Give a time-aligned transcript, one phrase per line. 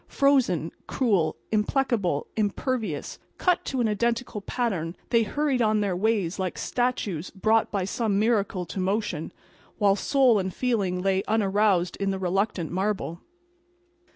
[0.07, 6.57] Frozen, cruel, implacable, impervious, cut to an identical pattern, they hurried on their ways like
[6.57, 9.31] statues brought by some miracles to motion,
[9.77, 13.21] while soul and feeling lay unaroused in the reluctant marble.